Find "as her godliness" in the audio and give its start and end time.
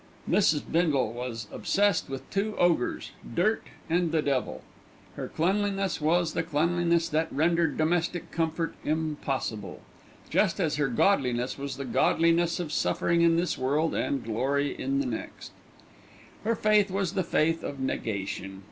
10.59-11.55